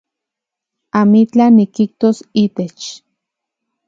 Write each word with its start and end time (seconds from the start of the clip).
Amitlaj 0.99 1.49
nikijtos 1.57 2.17
itech 2.45 2.85